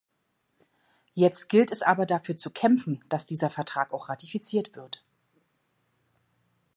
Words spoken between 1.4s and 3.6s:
gilt es aber dafür zu kämpfen, dass dieser